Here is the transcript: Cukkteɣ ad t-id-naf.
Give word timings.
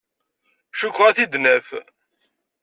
Cukkteɣ 0.79 1.05
ad 1.09 1.15
t-id-naf. 1.15 1.67